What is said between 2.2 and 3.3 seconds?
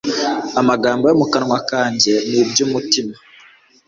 n ibyo umutima